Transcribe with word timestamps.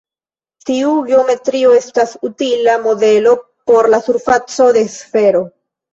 Tiu 0.69 0.93
geometrio 1.09 1.75
estas 1.81 2.15
utila 2.29 2.77
modelo 2.87 3.35
por 3.73 3.93
la 3.95 4.01
surfaco 4.07 4.71
de 4.79 4.85
sfero. 4.95 5.45